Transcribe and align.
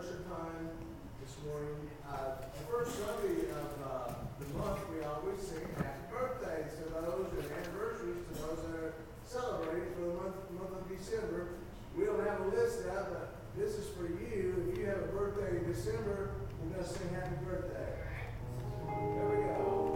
worship 0.00 0.24
time 0.32 0.70
this 1.20 1.36
morning. 1.44 1.76
Uh, 2.08 2.40
the 2.56 2.64
first 2.72 2.96
Sunday 2.96 3.52
of 3.52 3.68
uh, 3.84 4.14
the 4.40 4.48
month, 4.56 4.80
we 4.88 5.04
always 5.04 5.36
sing 5.44 5.60
happy 5.76 6.00
birthdays 6.08 6.72
to 6.80 6.88
those 6.88 7.28
and 7.36 7.44
anniversaries 7.52 8.24
to 8.24 8.40
those 8.40 8.64
that 8.64 8.80
are 8.80 8.94
celebrating 9.26 9.92
for 9.92 10.00
the 10.00 10.14
month, 10.14 10.36
month 10.56 10.72
of 10.72 10.88
December. 10.88 11.48
We 11.94 12.06
don't 12.06 12.24
have 12.26 12.40
a 12.40 12.48
list 12.56 12.88
out, 12.88 13.12
but 13.12 13.36
this 13.58 13.76
is 13.76 13.88
for 13.92 14.08
you. 14.08 14.72
If 14.72 14.78
you 14.78 14.86
have 14.86 15.04
a 15.04 15.12
birthday 15.12 15.58
in 15.58 15.70
December, 15.70 16.30
we're 16.64 16.72
going 16.72 16.82
to 16.82 16.88
sing 16.88 17.12
happy 17.12 17.36
birthday. 17.44 17.92
There 18.88 19.28
we 19.28 19.36
go. 19.52 19.89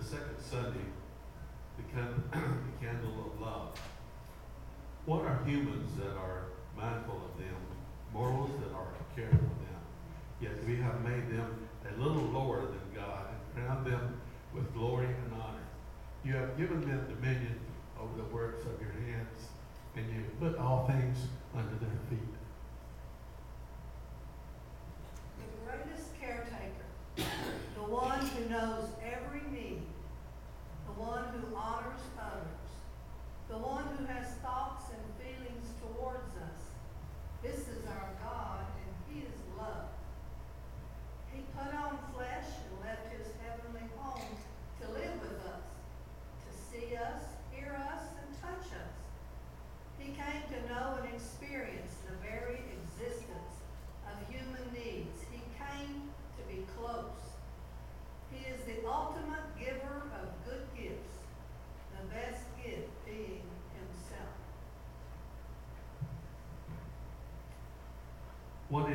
the 0.00 0.06
second 0.06 0.40
Sunday, 0.40 0.88
the, 1.76 1.82
can, 1.92 2.22
the 2.32 2.86
candle 2.86 3.12
of 3.26 3.40
love. 3.40 3.78
What 5.04 5.26
are 5.26 5.42
humans 5.44 5.90
that 5.98 6.16
are 6.16 6.44
mindful 6.76 7.16
of 7.16 7.38
them, 7.38 7.56
Mortals 8.12 8.50
that 8.60 8.74
are 8.74 8.88
caring 9.14 9.36
for 9.36 9.44
them? 9.44 9.80
Yet 10.40 10.64
we 10.66 10.76
have 10.76 11.02
made 11.04 11.28
them 11.30 11.68
a 11.84 12.00
little 12.00 12.22
lower 12.22 12.62
than 12.62 12.80
God 12.94 13.26
and 13.28 13.66
crowned 13.66 13.86
them 13.86 14.20
with 14.54 14.72
glory 14.72 15.06
and 15.06 15.34
honor. 15.34 15.68
You 16.24 16.34
have 16.34 16.56
given 16.56 16.80
them 16.80 17.06
dominion 17.08 17.60
over 18.00 18.16
the 18.16 18.34
works 18.34 18.64
of 18.64 18.80
your 18.80 18.92
hands, 18.92 19.48
and 19.96 20.06
you 20.06 20.24
put 20.40 20.58
all 20.58 20.86
things 20.86 21.18
under 21.54 21.74
their 21.76 21.98
feet. 22.08 22.39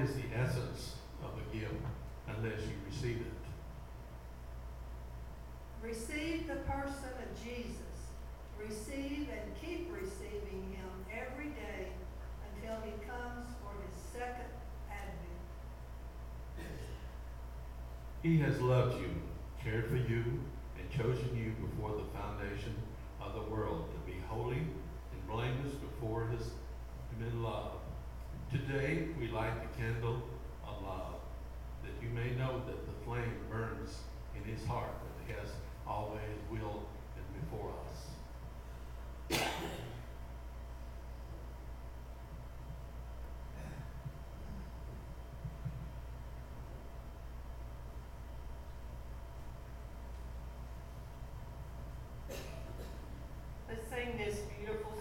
is 0.06 0.16
the 0.16 0.38
essence 0.38 0.96
of 1.24 1.32
a 1.34 1.56
gift 1.56 1.74
unless 2.28 2.62
you 2.62 2.76
receive 2.88 3.18
it? 3.18 3.34
Receive 5.82 6.48
the 6.48 6.58
person 6.58 7.10
of 7.24 7.44
Jesus. 7.44 7.80
Receive 8.60 9.28
and 9.32 9.52
keep 9.60 9.92
receiving 9.92 10.76
him 10.78 10.90
every 11.12 11.50
day 11.50 11.90
until 12.54 12.78
he 12.84 12.92
comes 13.08 13.50
for 13.62 13.74
his 13.84 13.96
second 14.14 14.52
advent. 14.92 15.42
He 18.22 18.38
has 18.40 18.62
loved 18.62 19.02
you, 19.02 19.10
cared 19.64 19.90
for 19.90 19.98
you, 19.98 20.24
and 20.78 20.90
chosen 20.92 21.36
you 21.36 21.54
before 21.68 21.96
the 21.96 22.06
foundation 22.18 22.76
of 23.20 23.34
the 23.34 23.52
world 23.52 23.90
to 23.90 24.12
be 24.12 24.20
holy 24.28 24.58
and 24.58 25.28
blameless 25.28 25.74
before 25.74 26.28
his 26.28 26.52
in 27.20 27.42
love. 27.42 27.75
Today 28.56 29.08
we 29.20 29.28
light 29.28 29.52
the 29.60 29.82
candle 29.82 30.24
of 30.66 30.82
love, 30.82 31.16
that 31.84 31.92
you 32.02 32.08
may 32.10 32.30
know 32.40 32.62
that 32.66 32.86
the 32.86 32.94
flame 33.04 33.36
burns 33.52 33.98
in 34.34 34.50
his 34.50 34.66
heart, 34.66 34.92
that 34.94 35.28
he 35.28 35.34
has 35.38 35.50
always 35.86 36.22
will 36.50 36.86
and 37.18 37.26
before 37.42 37.74
us. 37.86 38.08
Let's 53.68 53.90
sing 53.90 54.18
this 54.18 54.40
beautiful 54.58 54.95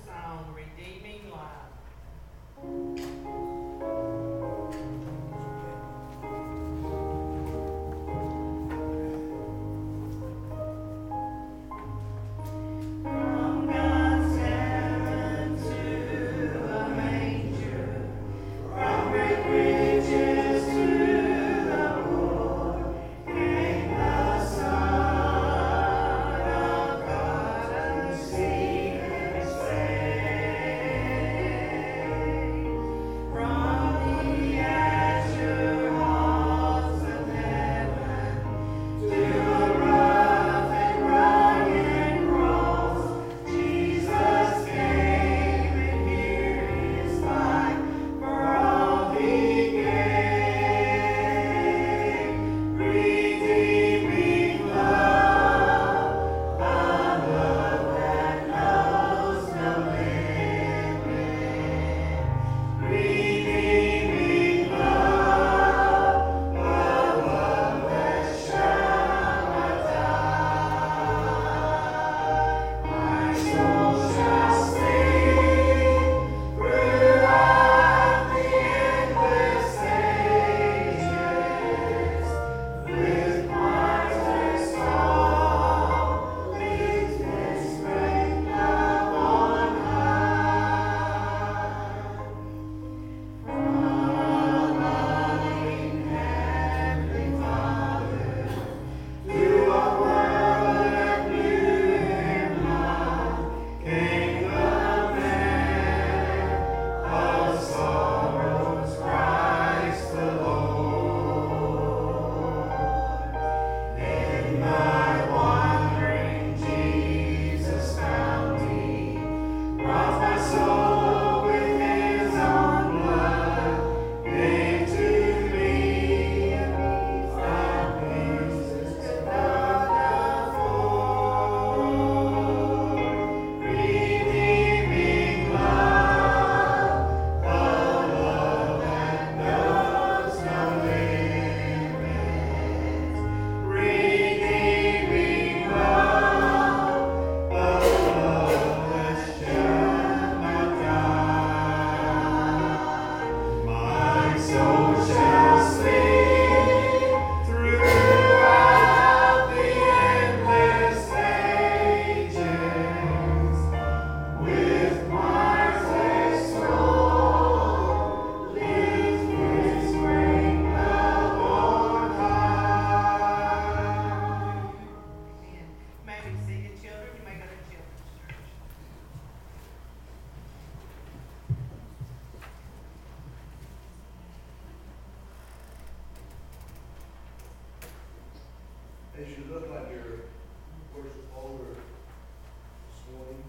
As 189.17 189.29
you 189.29 189.45
look 189.49 189.71
like 189.71 189.95
you're, 189.95 190.27
of 190.27 190.85
course, 190.93 191.15
older 191.39 191.71
this 191.71 192.99
morning, 193.15 193.45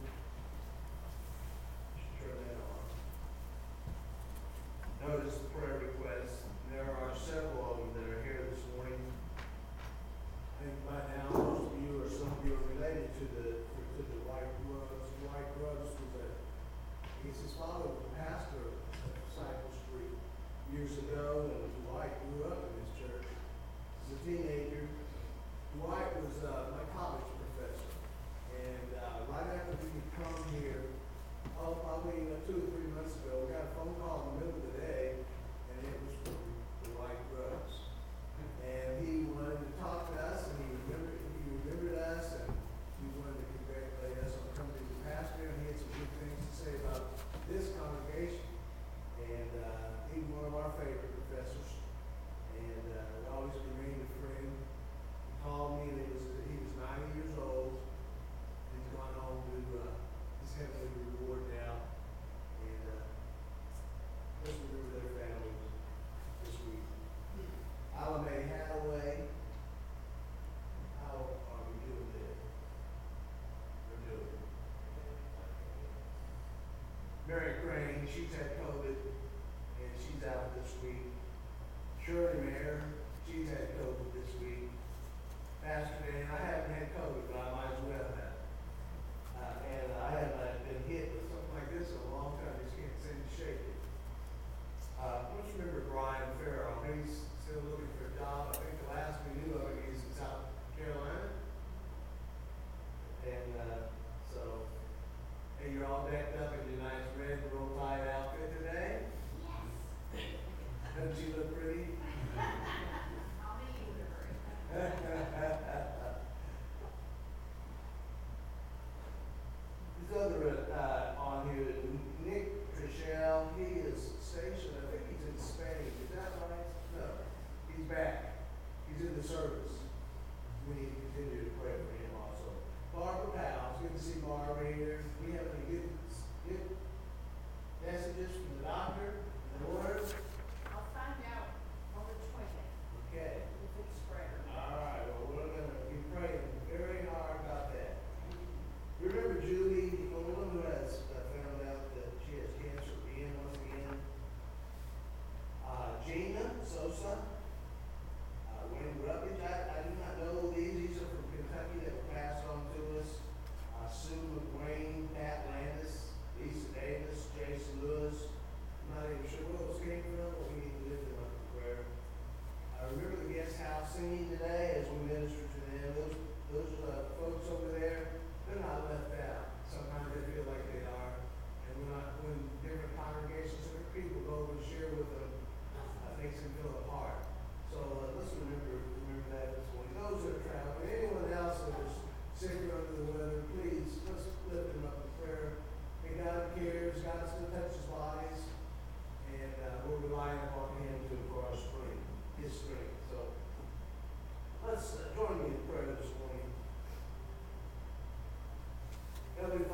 Ježíš 78.06 78.32
řekl, 78.32 78.65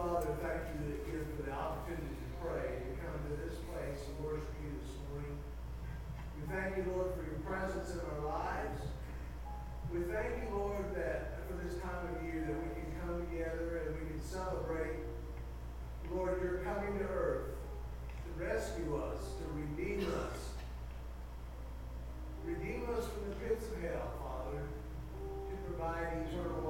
Father, 0.01 0.33
thank 0.41 0.65
you 0.73 0.81
that 0.89 1.05
you 1.05 1.21
for 1.37 1.45
the 1.45 1.53
opportunity 1.53 2.09
to 2.09 2.29
pray, 2.41 2.73
to 2.73 2.89
come 3.05 3.21
to 3.21 3.37
this 3.37 3.61
place 3.69 4.01
and 4.09 4.17
worship 4.25 4.49
you 4.57 4.73
this 4.81 4.97
morning. 5.05 5.37
We 6.33 6.41
thank 6.49 6.73
you, 6.73 6.89
Lord, 6.89 7.13
for 7.13 7.21
your 7.21 7.37
presence 7.45 7.93
in 7.93 8.01
our 8.09 8.25
lives. 8.25 8.81
We 9.93 10.01
thank 10.09 10.41
you, 10.41 10.57
Lord, 10.57 10.89
that 10.97 11.45
for 11.45 11.53
this 11.61 11.77
time 11.85 12.01
of 12.09 12.17
year 12.25 12.49
that 12.49 12.57
we 12.65 12.73
can 12.73 12.89
come 12.97 13.21
together 13.29 13.85
and 13.85 14.01
we 14.01 14.09
can 14.09 14.17
celebrate, 14.25 15.05
Lord, 16.09 16.41
your 16.41 16.65
coming 16.65 16.97
to 16.97 17.05
earth 17.05 17.53
to 18.25 18.29
rescue 18.43 18.97
us, 19.05 19.37
to 19.37 19.45
redeem 19.53 20.01
us. 20.17 20.57
Redeem 22.41 22.89
us 22.89 23.05
from 23.05 23.29
the 23.29 23.35
pits 23.37 23.69
of 23.69 23.77
hell, 23.85 24.17
Father, 24.17 24.65
to 24.65 25.55
provide 25.69 26.25
eternal 26.25 26.60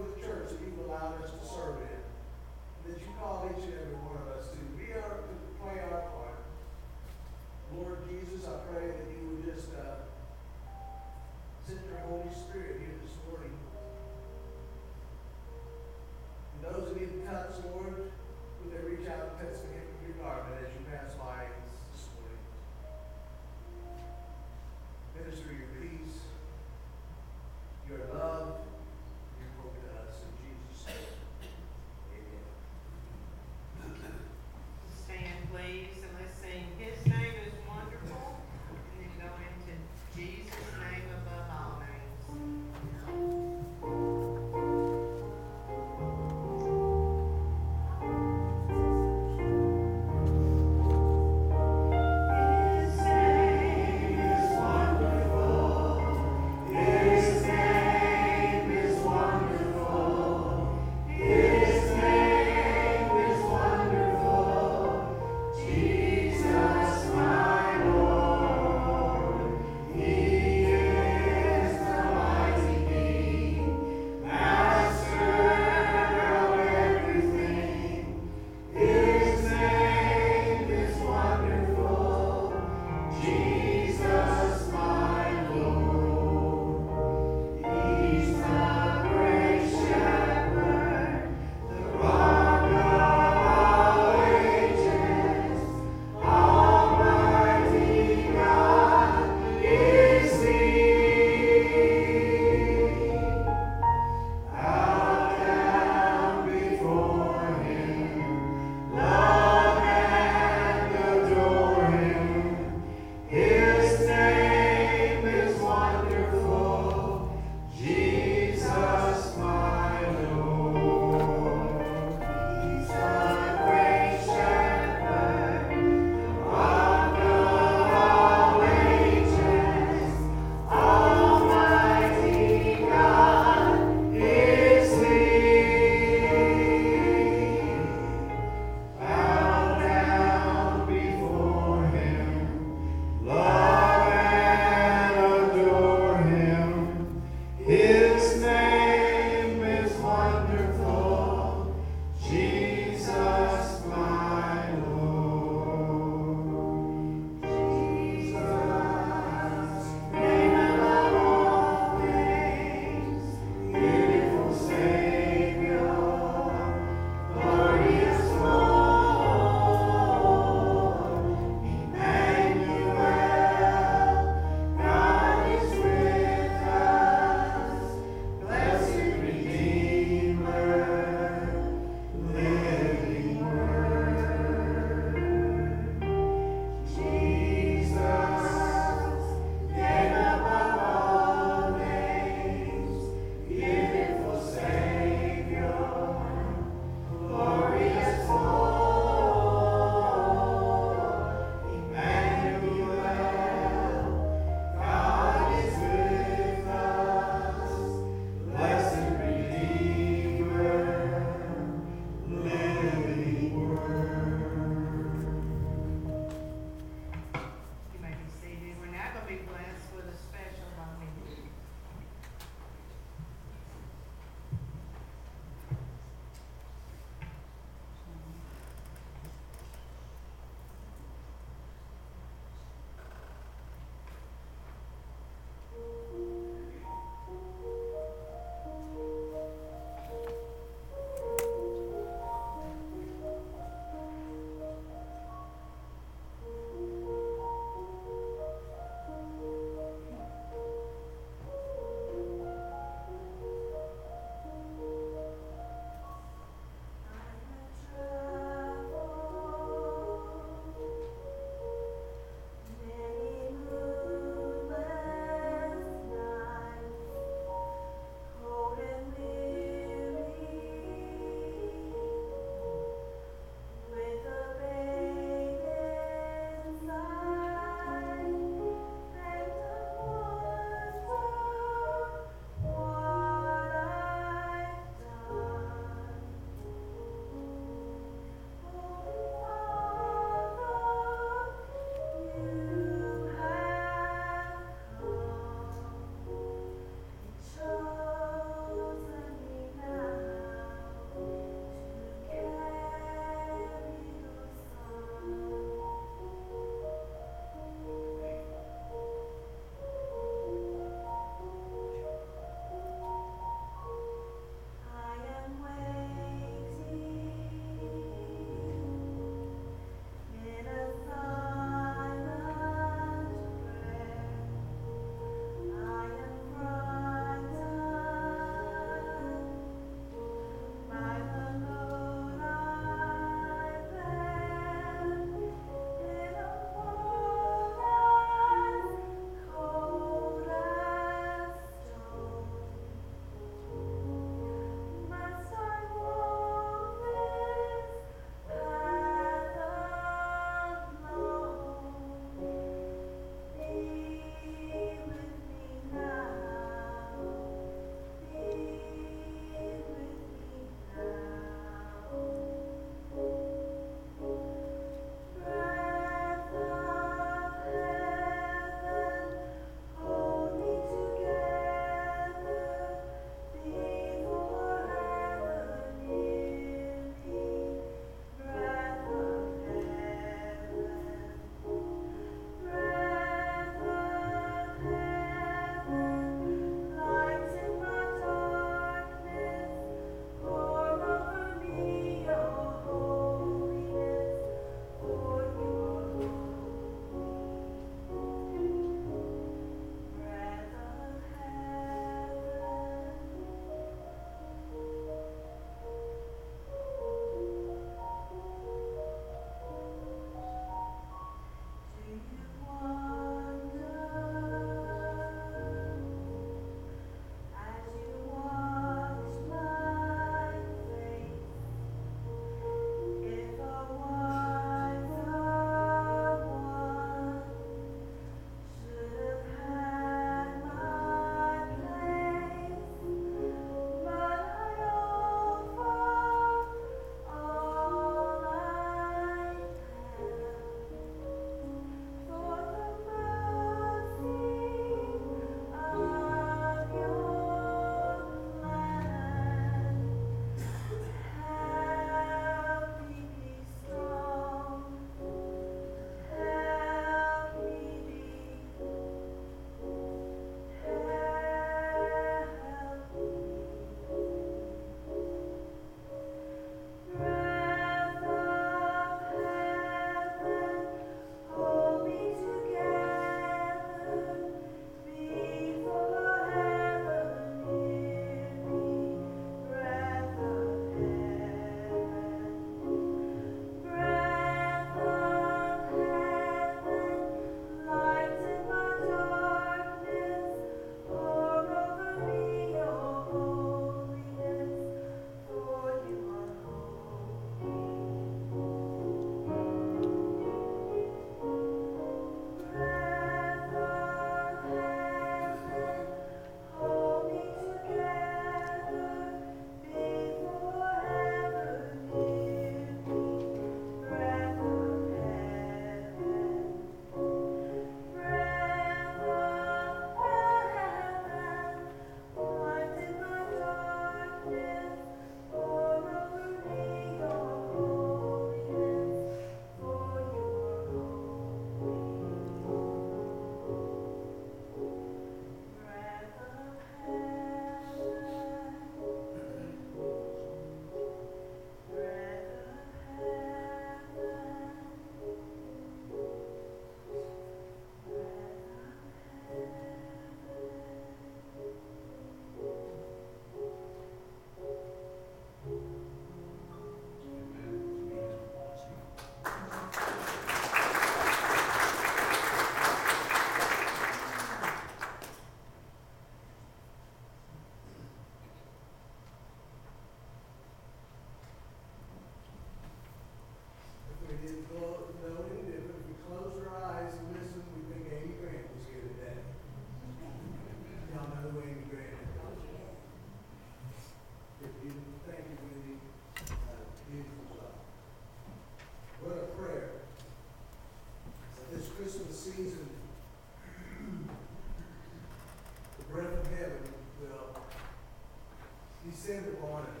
extended 599.31 599.55
on 599.63 599.83
and 599.83 600.00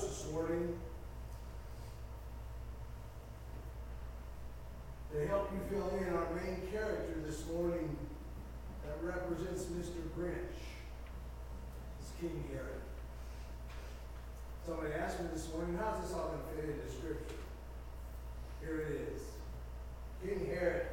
This 0.00 0.26
morning 0.32 0.78
to 5.12 5.26
help 5.26 5.50
you 5.52 5.58
fill 5.68 5.88
in 5.98 6.14
our 6.14 6.26
main 6.34 6.70
character 6.70 7.14
this 7.26 7.44
morning 7.48 7.96
that 8.86 8.96
represents 9.02 9.64
Mr. 9.64 10.00
Grinch. 10.16 10.60
It's 11.98 12.12
King 12.20 12.44
Herod. 12.52 12.80
Somebody 14.64 14.94
asked 14.94 15.18
me 15.20 15.26
this 15.32 15.52
morning, 15.52 15.76
how's 15.82 16.00
this 16.00 16.12
all 16.12 16.28
going 16.28 16.38
to 16.38 16.62
fit 16.62 16.76
into 16.76 16.92
Scripture? 16.92 17.34
Here 18.60 18.80
it 18.82 19.12
is 19.12 19.22
King 20.24 20.46
Herod 20.46 20.87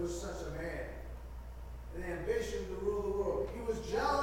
was 0.00 0.20
such 0.20 0.42
a 0.46 0.50
man. 0.62 0.86
An 1.96 2.04
ambition 2.18 2.66
to 2.66 2.74
rule 2.84 3.02
the 3.02 3.18
world. 3.18 3.48
He 3.54 3.60
was 3.62 3.78
jealous. 3.90 4.15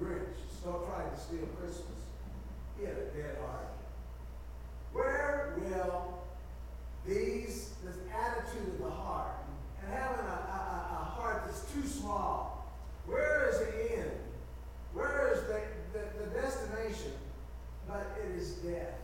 Grinch, 0.00 0.34
stop 0.60 0.86
trying 0.86 1.10
to 1.10 1.20
steal 1.20 1.46
Christmas. 1.60 1.84
He 2.78 2.86
had 2.86 2.94
a 2.94 3.04
dead 3.16 3.36
heart. 3.44 3.68
Where 4.92 5.54
will 5.58 6.24
these 7.06 7.74
this 7.84 7.96
attitude 8.12 8.74
of 8.74 8.78
the 8.78 8.90
heart 8.90 9.36
and 9.82 9.92
having 9.92 10.24
a, 10.24 10.28
a, 10.28 10.88
a 10.92 11.04
heart 11.04 11.42
that's 11.46 11.70
too 11.72 11.86
small? 11.86 12.72
Where 13.06 13.50
is 13.50 13.58
the 13.58 13.98
end? 13.98 14.10
Where 14.94 15.32
is 15.34 15.42
the, 15.42 15.60
the, 15.92 16.24
the 16.24 16.40
destination? 16.40 17.12
But 17.86 18.18
it 18.24 18.36
is 18.38 18.52
death. 18.52 18.94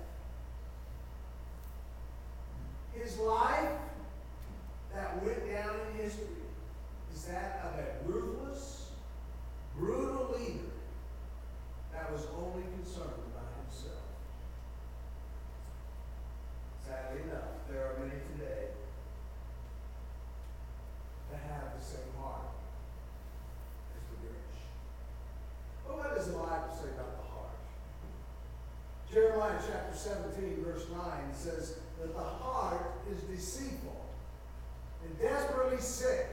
His 2.94 3.18
life 3.18 3.75
Jeremiah 29.56 29.88
chapter 29.90 29.96
17, 29.96 30.64
verse 30.64 30.86
9 30.90 31.00
says 31.32 31.78
that 32.00 32.14
the 32.14 32.22
heart 32.22 32.92
is 33.10 33.22
deceitful 33.22 34.04
and 35.04 35.18
desperately 35.18 35.80
sick. 35.80 36.28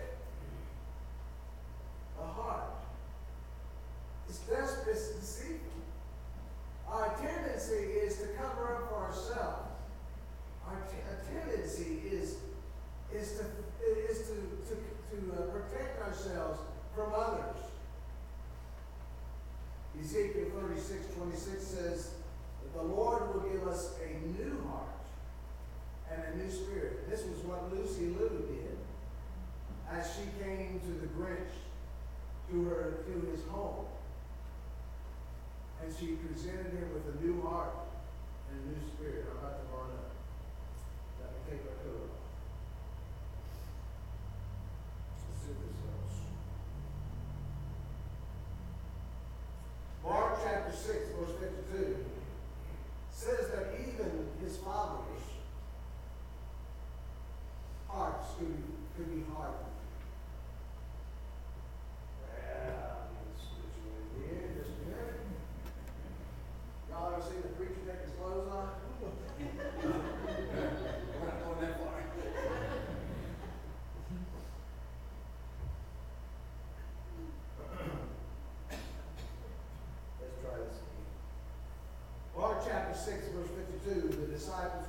disciples 84.43 84.82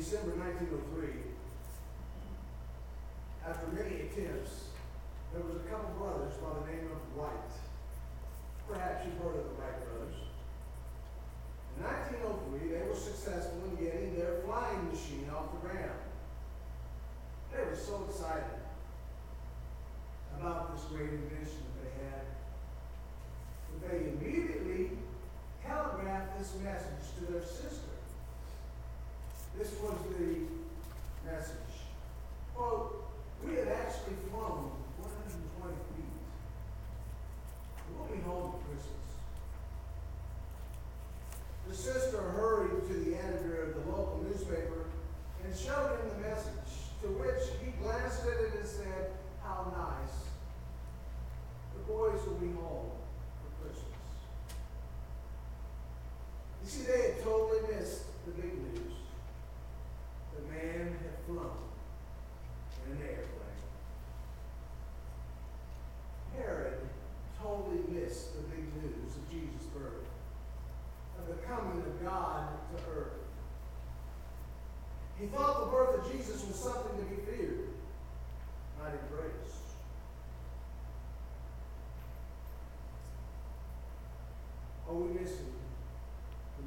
December 0.00 0.32
1903, 0.32 1.12
after 3.44 3.66
many 3.68 4.08
attempts, 4.08 4.72
there 5.28 5.44
was 5.44 5.60
a 5.60 5.68
couple 5.68 5.92
brothers 6.00 6.32
by 6.40 6.56
the 6.56 6.72
name 6.72 6.88
of 6.88 6.96
Wright. 7.12 7.52
Perhaps 8.64 9.04
you've 9.04 9.20
heard 9.20 9.36
of 9.36 9.39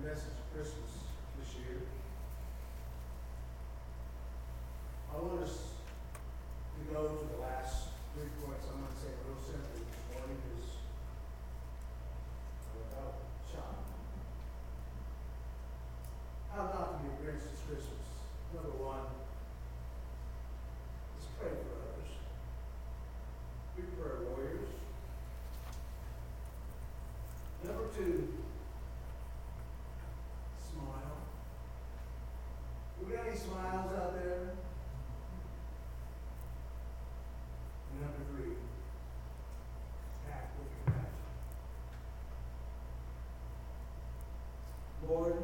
message 0.04 0.36
of 0.36 0.52
Christmas 0.52 0.92
this 1.40 1.56
year. 1.64 1.80
I 5.08 5.16
want 5.16 5.48
us 5.48 5.80
to 6.76 6.94
go 6.94 7.08
to 7.08 7.24
the 7.32 7.40
last 7.40 7.96
three 8.12 8.28
points. 8.44 8.68
I'm 8.68 8.84
going 8.84 8.92
to 8.92 9.00
say 9.00 9.16
real 9.24 9.40
simply 9.40 9.80
this 9.80 10.04
morning 10.12 10.44
is 10.60 10.83
smiles 33.54 33.92
out 33.96 34.14
there. 34.16 34.50
And 37.92 38.02
number 38.02 38.24
three, 38.32 38.54
act 40.32 40.58
with 40.58 40.70
compassion. 40.86 41.10
Lord, 45.08 45.36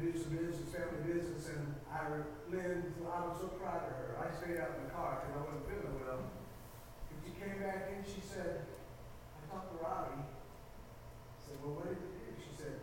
do 0.00 0.16
business, 0.16 0.64
family 0.72 1.04
business, 1.04 1.52
and 1.52 1.76
I, 1.92 2.24
Lynn, 2.48 2.88
I 3.04 3.20
was 3.28 3.36
so 3.36 3.52
proud 3.60 3.84
of 3.84 3.92
her. 4.00 4.16
I 4.16 4.32
stayed 4.32 4.56
out 4.56 4.80
in 4.80 4.88
the 4.88 4.92
car 4.96 5.20
because 5.20 5.36
I 5.36 5.42
wasn't 5.44 5.68
feeling 5.68 5.92
well. 6.00 6.24
And 6.24 7.20
she 7.20 7.36
came 7.36 7.60
back 7.60 7.92
in, 7.92 8.00
she 8.08 8.24
said, 8.24 8.64
I 8.64 9.40
talked 9.52 9.76
to 9.76 9.84
Robbie. 9.84 10.24
I 10.24 11.36
said, 11.36 11.60
well, 11.60 11.76
what 11.76 11.92
did 11.92 12.00
you 12.00 12.16
do? 12.16 12.32
She 12.40 12.48
said, 12.56 12.80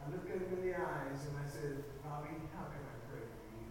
I 0.00 0.08
looked 0.08 0.32
at 0.32 0.40
him 0.40 0.48
in 0.56 0.64
the 0.64 0.72
eyes 0.80 1.28
and 1.28 1.36
I 1.36 1.44
said, 1.44 1.84
Robbie, 2.00 2.40
how 2.56 2.72
can 2.72 2.80
I 2.80 2.96
pray 3.12 3.28
for 3.28 3.44
you? 3.52 3.68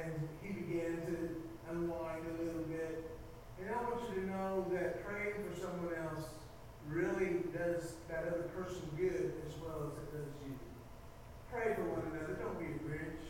And 0.00 0.16
he 0.40 0.48
began 0.64 0.96
to 1.12 1.44
unwind 1.68 2.24
a 2.24 2.34
little 2.40 2.64
bit. 2.72 3.04
And 3.60 3.68
I 3.68 3.84
want 3.84 4.00
you 4.08 4.16
to 4.16 4.26
know 4.32 4.64
that 4.72 5.04
praying 5.04 5.44
for 5.44 5.52
someone 5.60 5.92
else 5.92 6.24
really 6.88 7.44
does 7.52 8.00
that 8.08 8.32
other 8.32 8.48
person 8.56 8.88
good 8.96 9.36
as 9.44 9.52
well 9.60 9.92
as 9.92 10.00
it 10.00 10.08
does. 10.08 10.31
Pray 11.52 11.74
for 11.74 11.82
one 11.82 12.02
another. 12.10 12.32
Don't 12.40 12.58
be 12.58 12.64
Grinch. 12.80 13.28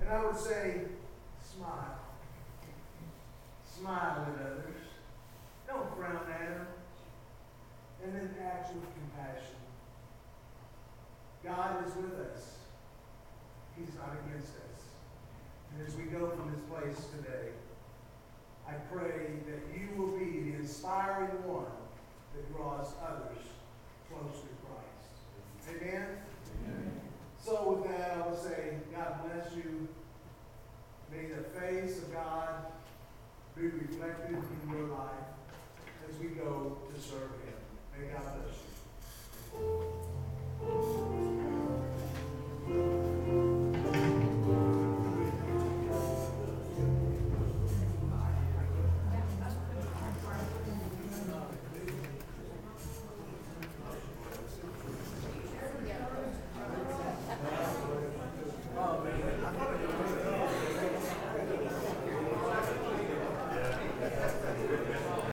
And 0.00 0.08
I 0.08 0.24
would 0.24 0.36
say, 0.36 0.80
smile. 1.38 1.98
Smile 3.62 4.26
at 4.26 4.40
others. 4.40 4.80
Don't 5.66 5.94
frown 5.94 6.16
at 6.16 6.26
them. 6.26 6.66
And 8.02 8.14
then 8.14 8.34
act 8.42 8.72
with 8.74 8.84
compassion. 8.94 9.60
God 11.44 11.86
is 11.86 11.94
with 11.96 12.14
us. 12.32 12.56
He's 13.76 13.94
not 13.96 14.16
against 14.24 14.54
us. 14.54 14.80
And 15.74 15.86
as 15.86 15.94
we 15.94 16.04
go 16.04 16.30
from 16.30 16.50
this 16.50 16.60
place 16.70 17.06
today, 17.16 17.50
I 18.66 18.72
pray 18.90 19.36
that 19.46 19.60
you 19.78 19.88
will 19.94 20.16
be 20.18 20.50
the 20.50 20.56
inspiring 20.56 21.36
one 21.44 21.66
that 22.34 22.56
draws 22.56 22.94
others 23.06 23.44
close 24.08 24.40
to 24.40 24.48
Christ. 24.64 25.82
Amen? 25.82 26.06
So 27.44 27.70
with 27.70 27.90
that, 27.90 28.18
I 28.18 28.28
would 28.28 28.38
say, 28.38 28.74
God 28.94 29.14
bless 29.24 29.54
you. 29.54 29.88
May 31.10 31.26
the 31.26 31.42
face 31.58 31.98
of 31.98 32.12
God 32.12 32.66
be 33.56 33.62
reflected 33.62 34.36
in 34.36 34.70
your 34.70 34.88
life 34.88 35.10
as 36.08 36.18
we 36.18 36.28
go 36.28 36.78
to 36.92 37.00
serve 37.00 37.32
Him. 37.44 37.58
May 37.98 38.08
God 38.12 38.24
bless 38.34 38.56
you. 41.32 41.37